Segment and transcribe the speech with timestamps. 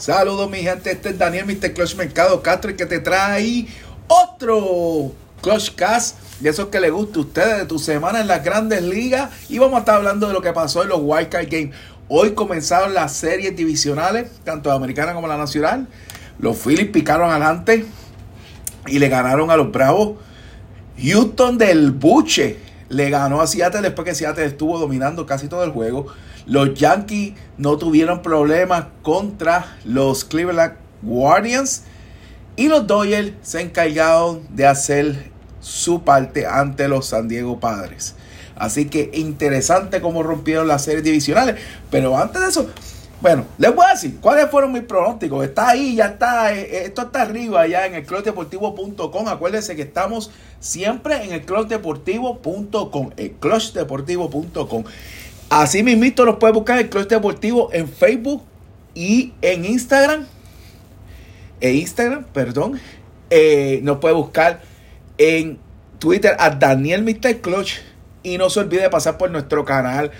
[0.00, 1.74] Saludos mi gente, este es Daniel Mr.
[1.74, 3.66] Clutch Mercado Castro y que te trae
[4.08, 8.42] otro Clutch Cast de esos que le gusta a ustedes de tu semana en las
[8.42, 11.76] grandes ligas y vamos a estar hablando de lo que pasó en los Wildcard Games.
[12.08, 15.86] Hoy comenzaron las series divisionales, tanto la americana como la nacional.
[16.38, 17.84] Los Phillies picaron adelante
[18.86, 20.16] y le ganaron a los Bravos.
[20.96, 22.56] Houston del Buche
[22.88, 26.06] le ganó a Seattle después que Seattle estuvo dominando casi todo el juego.
[26.50, 31.84] Los Yankees no tuvieron problemas contra los Cleveland Guardians.
[32.56, 35.30] Y los Dodgers se encargaron de hacer
[35.60, 38.16] su parte ante los San Diego Padres.
[38.56, 41.54] Así que interesante cómo rompieron las series divisionales.
[41.88, 42.68] Pero antes de eso,
[43.20, 45.44] bueno, les voy a decir cuáles fueron mis pronósticos.
[45.44, 46.52] Está ahí, ya está.
[46.52, 49.28] Eh, eh, esto está arriba ya en el clubdeportivo.com.
[49.28, 53.10] Acuérdense que estamos siempre en el clubdeportivo.com.
[53.16, 54.84] El clubdeportivo.com.
[55.50, 58.44] Así mismito los puedes buscar en Club Deportivo en Facebook
[58.94, 60.24] y en Instagram.
[61.60, 62.80] En Instagram, perdón.
[63.30, 64.62] Eh, nos puede buscar
[65.18, 65.58] en
[65.98, 67.40] Twitter a Daniel Mr.
[67.40, 67.80] Clutch.
[68.22, 70.12] Y no se olvide de pasar por nuestro canal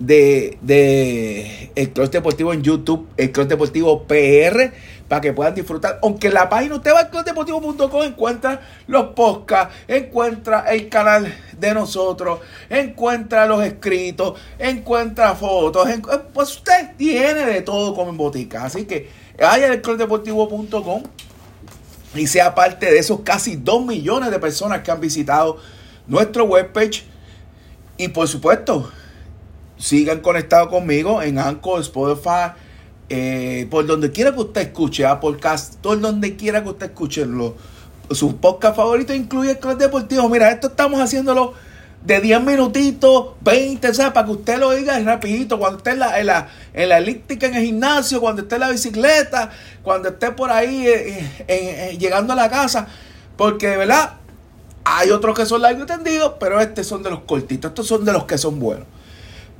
[0.00, 4.72] de, de el Club Deportivo en YouTube, el Club Deportivo PR,
[5.06, 6.00] para que puedan disfrutar.
[6.02, 11.74] Aunque en la página usted va al clubdeportivo.com, encuentra los podcasts, encuentra el canal de
[11.74, 12.40] nosotros,
[12.70, 15.86] encuentra los escritos, encuentra fotos,
[16.32, 18.64] pues usted tiene de todo como en botica.
[18.64, 21.02] Así que vaya al clubdeportivo.com
[22.14, 25.58] y sea parte de esos casi 2 millones de personas que han visitado
[26.06, 27.04] nuestro webpage.
[27.98, 28.90] Y por supuesto,
[29.80, 32.52] sigan conectados conmigo en Anchor, Spotify,
[33.08, 37.24] eh, por donde quiera que usted escuche, a podcast, por donde quiera que usted escuche
[37.26, 37.56] lo,
[38.10, 40.28] su podcast favorito incluye el Club Deportivo.
[40.28, 41.54] Mira, esto estamos haciéndolo
[42.04, 45.98] de 10 minutitos, 20, o sea, para que usted lo diga rapidito, cuando esté en
[45.98, 49.50] la, en la, en la elíptica en el gimnasio, cuando esté en la bicicleta,
[49.82, 52.86] cuando esté por ahí eh, eh, llegando a la casa,
[53.36, 54.14] porque de verdad
[54.84, 58.04] hay otros que son largos y tendidos, pero estos son de los cortitos, estos son
[58.04, 58.86] de los que son buenos.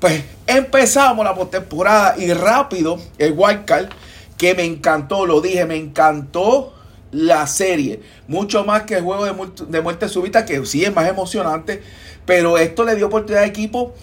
[0.00, 3.88] Pues empezamos la postemporada y rápido el Card
[4.36, 6.74] que me encantó, lo dije, me encantó
[7.10, 8.02] la serie.
[8.28, 11.82] Mucho más que el juego de muerte súbita, que sí es más emocionante.
[12.26, 13.94] Pero esto le dio oportunidad al equipo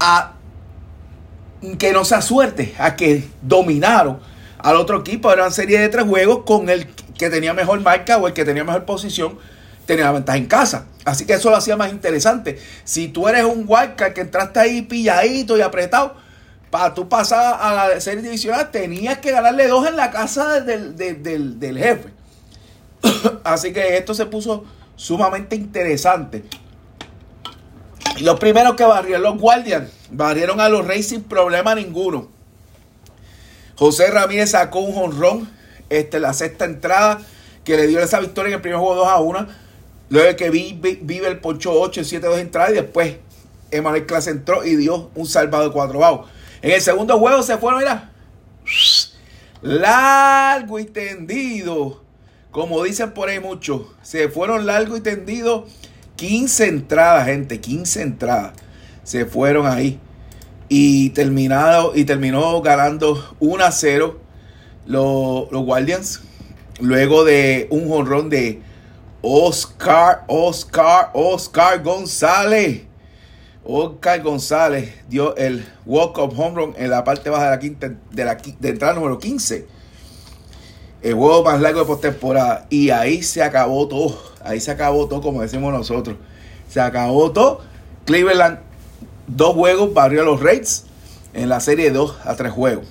[0.00, 0.32] a
[1.78, 4.20] que no sea suerte, a que dominaron
[4.58, 5.30] al otro equipo.
[5.30, 6.86] Era una serie de tres juegos con el
[7.18, 9.38] que tenía mejor marca o el que tenía mejor posición
[9.86, 10.86] tenía la ventaja en casa.
[11.04, 12.58] Así que eso lo hacía más interesante.
[12.84, 16.14] Si tú eres un wildcard que entraste ahí pilladito y apretado,
[16.70, 20.96] para tú pasar a la serie divisional tenías que ganarle dos en la casa del,
[20.96, 22.08] del jefe.
[23.44, 24.64] Así que esto se puso
[24.96, 26.44] sumamente interesante.
[28.16, 32.28] Y los primeros que barrieron los Guardians, barrieron a los Reyes sin problema ninguno.
[33.76, 35.50] José Ramírez sacó un jonrón,
[35.88, 37.20] este, la sexta entrada,
[37.64, 39.61] que le dio esa victoria en el primer juego 2 a 1.
[40.12, 43.16] Luego que vive el poncho 8 en 7 2 entradas y después
[43.70, 46.26] Emanuel Clase entró y dio un salvado de 4 bajo.
[46.60, 48.12] En el segundo juego se fueron, mira,
[49.62, 52.02] largo y tendido.
[52.50, 55.66] Como dicen por ahí muchos, se fueron largo y tendido
[56.16, 58.52] 15 entradas, gente, 15 entradas.
[59.04, 59.98] Se fueron ahí.
[60.68, 64.20] Y, terminado, y terminó ganando 1 a 0
[64.84, 66.20] los, los Guardians.
[66.80, 68.60] Luego de un jonrón de
[69.22, 72.82] Oscar, Oscar, Oscar González.
[73.64, 78.24] Oscar González dio el walk-up home run en la parte baja de la quinta de
[78.24, 79.68] la de entrada número 15.
[81.02, 82.66] El juego más largo de postemporada.
[82.70, 84.20] Y ahí se acabó todo.
[84.44, 86.16] Ahí se acabó todo, como decimos nosotros.
[86.68, 87.60] Se acabó todo.
[88.04, 88.58] Cleveland,
[89.28, 90.86] dos juegos, barrió a los Raids
[91.34, 92.86] en la serie de 2 a 3 juegos.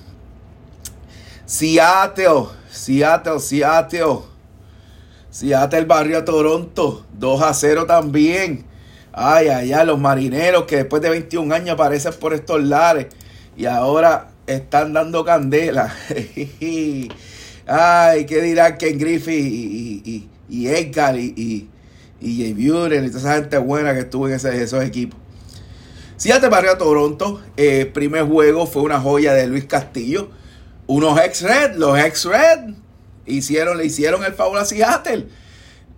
[1.44, 4.31] Seattle, Seattle, Seattle
[5.32, 8.66] Seattle barrio a Toronto, 2 a 0 también.
[9.14, 13.06] Ay, ay, ay, los marineros que después de 21 años aparecen por estos lares
[13.56, 15.90] y ahora están dando candela.
[17.66, 21.70] ay, ¿qué dirán Ken Griffith y, y, y, Edgar y,
[22.20, 25.18] y, Jay Buren y toda esa gente buena que estuvo en esos equipos?
[26.18, 30.28] Seattle barrio a Toronto, eh, primer juego fue una joya de Luis Castillo.
[30.86, 32.74] Unos ex-red, los ex-red
[33.26, 35.28] Hicieron, le hicieron el favor a Seattle.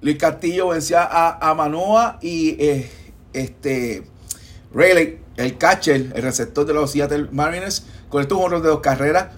[0.00, 2.90] Luis Castillo vencía a, a Manoa y eh,
[3.32, 4.04] este
[4.74, 9.28] Rayleigh, el catcher, el receptor de los Seattle Mariners, con estos honros de dos carreras.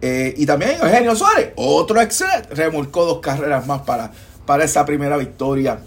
[0.00, 4.10] Eh, y también Eugenio Suárez, otro ex remolcó dos carreras más para,
[4.44, 5.78] para esa primera victoria.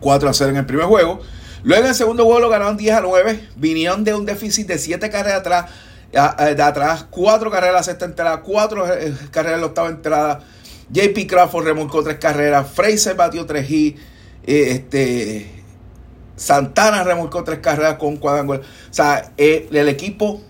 [0.00, 1.20] 4 a 0 en el primer juego.
[1.62, 3.48] Luego en el segundo juego lo ganaron 10 a 9.
[3.56, 5.70] Vinieron de un déficit de 7 carreras atrás
[6.12, 8.84] de atrás, cuatro carreras la sexta entrada, cuatro
[9.30, 10.40] carreras en la octava entrada.
[10.88, 13.96] JP Crawford remolcó tres carreras, Fraser batió tres y
[14.44, 15.50] este,
[16.36, 18.62] Santana remolcó tres carreras con cuadrangular.
[18.62, 20.42] O sea, el equipo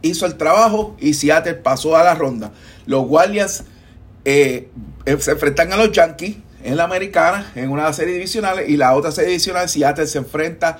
[0.00, 2.52] hizo el trabajo y Seattle pasó a la ronda.
[2.86, 3.64] Los Guardians
[4.24, 4.68] se
[5.04, 9.30] enfrentan a los Yankees en la americana, en una serie divisional, y la otra serie
[9.30, 10.78] divisional, Seattle se enfrenta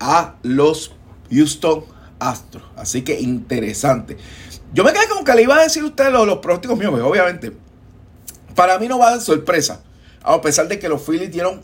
[0.00, 0.94] a los
[1.30, 1.84] Houston
[2.18, 2.64] Astros.
[2.76, 4.16] Así que interesante.
[4.72, 6.90] Yo me quedé como que le iba a decir a ustedes los, los pronósticos míos,
[6.92, 7.52] pues, obviamente.
[8.54, 9.82] Para mí no va a dar sorpresa.
[10.22, 11.62] A pesar de que los Phillies dieron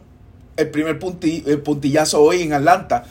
[0.56, 3.04] el primer puntillazo hoy en Atlanta.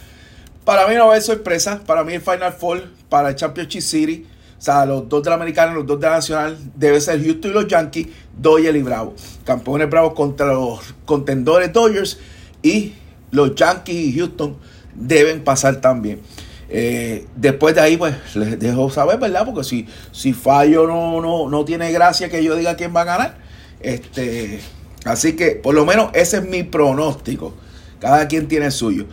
[0.63, 1.81] Para mí no va a dar sorpresa.
[1.85, 4.27] Para mí el Final Four para el Championship City
[4.63, 7.51] o sea, los dos de la americana, los dos de la nacional, debe ser Houston
[7.51, 8.07] y los Yankees,
[8.37, 9.13] Dodgers y Bravo.
[9.43, 12.17] Campeones Bravos contra los contendores Dodgers
[12.61, 12.93] y
[13.31, 14.55] los Yankees y Houston
[14.95, 16.21] deben pasar también.
[16.69, 19.45] Eh, después de ahí, pues les dejo saber, ¿verdad?
[19.45, 23.05] Porque si, si fallo no, no, no tiene gracia que yo diga quién va a
[23.05, 23.37] ganar.
[23.79, 24.59] Este,
[25.05, 27.53] así que, por lo menos, ese es mi pronóstico.
[27.99, 29.05] Cada quien tiene el suyo.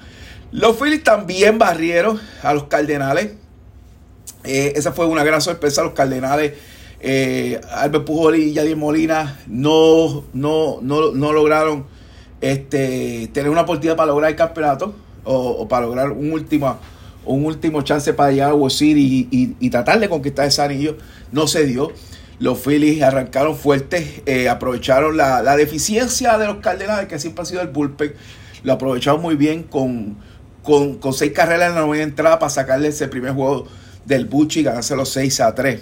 [0.53, 3.33] Los Phillies también barrieron a los Cardenales.
[4.45, 5.83] Eh, esa fue una gran sorpresa.
[5.83, 6.55] Los Cardenales,
[7.01, 11.87] eh, Albert Pujol y Yadier Molina no, no, no, no lograron
[12.41, 14.95] este, tener una oportunidad para lograr el campeonato
[15.25, 16.79] o, para lograr un último,
[17.25, 20.97] un último chance para llegar a World City y, tratar de conquistar ese anillo.
[21.33, 21.93] No se dio.
[22.39, 27.61] Los Phillies arrancaron fuertes, eh, aprovecharon la, deficiencia de los Cardenales, que siempre ha sido
[27.61, 28.15] el bullpen.
[28.63, 30.17] Lo aprovecharon muy bien con,
[30.63, 33.67] con, con seis carreras en la novena entrada para sacarle ese primer juego
[34.07, 35.81] del Bucci, ganarse los 6 a 3.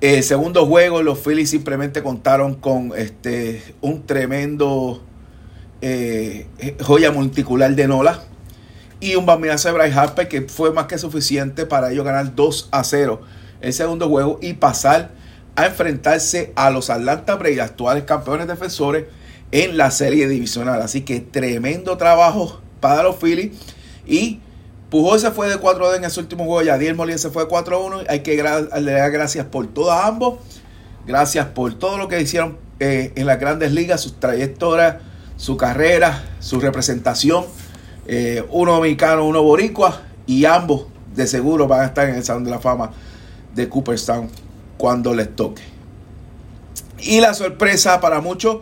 [0.00, 5.02] El segundo juego, los Phillies simplemente contaron con este, un tremendo
[5.80, 6.46] eh,
[6.82, 8.22] joya multicular de Nola
[9.00, 12.68] y un bambinazo de Bryce Harper que fue más que suficiente para ellos ganar 2
[12.70, 13.20] a 0
[13.60, 15.10] el segundo juego y pasar
[15.56, 19.06] a enfrentarse a los Atlanta Braves, actuales campeones defensores,
[19.52, 20.82] en la serie divisional.
[20.82, 23.52] Así que tremendo trabajo para los Phillies
[24.06, 24.40] y
[24.90, 26.62] Pujol se fue de 4-2 en ese último juego.
[26.62, 28.04] Yadier Molina se fue de 4-1.
[28.08, 30.38] Hay que darle gracias por todas ambos.
[31.06, 34.96] Gracias por todo lo que hicieron eh, en las grandes ligas, sus trayectorias,
[35.36, 37.44] su carrera, su representación.
[38.08, 40.02] Eh, uno dominicano, uno boricua.
[40.26, 42.90] Y ambos de seguro van a estar en el Salón de la Fama
[43.54, 44.28] de Cooperstown
[44.76, 45.62] cuando les toque.
[46.98, 48.58] Y la sorpresa para muchos,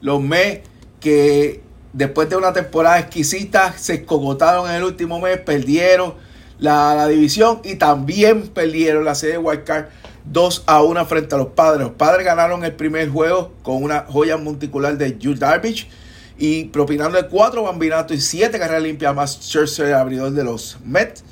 [0.00, 0.68] los Mets
[1.00, 1.62] que
[1.92, 6.14] después de una temporada exquisita, se escogotaron en el último mes, perdieron
[6.58, 9.86] la, división y también perdieron la serie de Wildcard
[10.24, 11.82] 2 a 1 frente a los padres.
[11.82, 15.88] Los padres ganaron el primer juego con una joya monticular de Jules Darvish
[16.38, 21.24] y propinando cuatro bambinatos y siete carreras limpias más Scherzer, abridor de los Mets.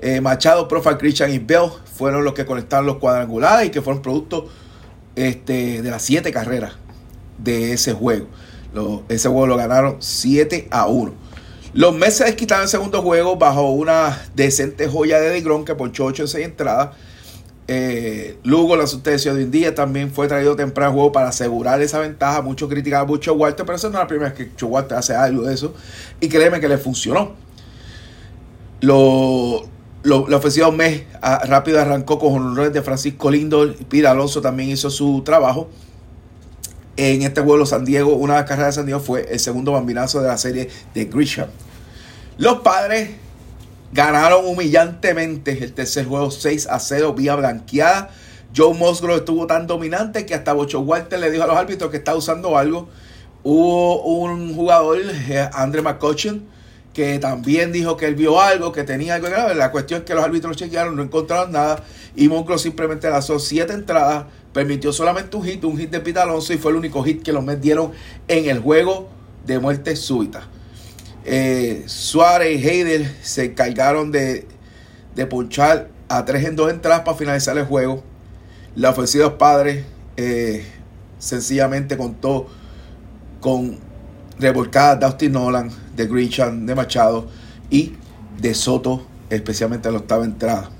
[0.00, 4.02] Eh, Machado, Profile, Christian y Bell fueron los que conectaron los cuadrangulares y que fueron
[4.02, 4.48] producto
[5.14, 6.72] este, de las siete carreras
[7.38, 8.26] de ese juego
[9.08, 11.12] ese juego lo ganaron 7 a 1.
[11.74, 16.22] Los Mets quitaron el segundo juego bajo una decente joya de Digron que por 8
[16.22, 16.90] en 6 entradas.
[17.74, 21.80] Eh, Lugo, la sustancia de un día, también fue traído temprano al juego para asegurar
[21.80, 22.42] esa ventaja.
[22.42, 25.42] Muchos criticaban mucho Walter, pero eso no es la primera vez que Walter hace algo
[25.44, 25.72] de eso.
[26.20, 27.32] Y créeme que le funcionó.
[28.82, 29.64] Lo,
[30.02, 33.74] lo, la ofensiva Mes ah, rápido arrancó con honores de Francisco Lindo.
[33.88, 35.70] Pira Alonso también hizo su trabajo
[36.96, 39.72] en este vuelo San Diego, una de las carreras de San Diego fue el segundo
[39.72, 41.48] bambinazo de la serie de Grisham.
[42.38, 43.10] Los padres
[43.92, 48.10] ganaron humillantemente el tercer juego 6 a 0 vía blanqueada.
[48.54, 51.98] Joe Musgrove estuvo tan dominante que hasta Bocho Walter le dijo a los árbitros que
[51.98, 52.88] estaba usando algo.
[53.42, 56.42] Hubo un jugador, eh, Andre McCutcheon,
[56.92, 59.54] que también dijo que él vio algo, que tenía algo grave.
[59.54, 61.82] La cuestión es que los árbitros chequearon, no encontraron nada
[62.14, 66.52] y Musgrove simplemente lanzó siete entradas permitió solamente un hit, un hit de Pete Alonso
[66.52, 67.92] y fue el único hit que los metieron
[68.28, 69.08] en el juego
[69.46, 70.42] de muerte súbita.
[71.24, 74.46] Eh, Suárez y Heider se encargaron de,
[75.14, 78.02] de ponchar a tres en dos entradas para finalizar el juego.
[78.74, 79.84] La ofensiva de los padres
[80.16, 80.64] eh,
[81.18, 82.48] sencillamente contó
[83.40, 83.78] con
[84.38, 87.28] revolcadas de Austin Nolan, de Grisham, de Machado
[87.70, 87.94] y
[88.40, 90.70] de Soto, especialmente en la octava entrada.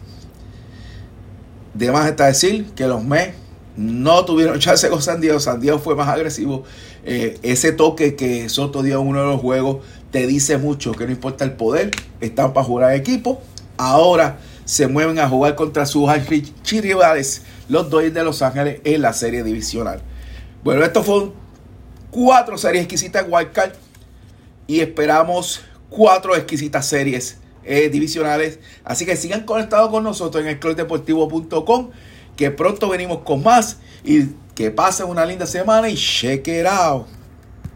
[1.74, 3.34] De más está decir que los Mets
[3.76, 5.00] no tuvieron chance con.
[5.00, 6.64] San Diego fue más agresivo.
[7.04, 9.78] Eh, ese toque que Soto dio en uno de los juegos
[10.12, 11.90] te dice mucho que no importa el poder,
[12.20, 13.42] están para jugar equipo.
[13.78, 16.08] Ahora se mueven a jugar contra sus
[16.82, 20.02] rivales, los Dodgers de Los Ángeles, en la serie divisional.
[20.62, 21.32] Bueno, esto fue
[22.10, 23.72] cuatro series exquisitas en Wildcard
[24.66, 28.58] y esperamos cuatro exquisitas series eh, divisionales.
[28.84, 30.58] Así que sigan conectados con nosotros en el
[32.36, 37.06] que pronto venimos con más y que pasen una linda semana y check it out.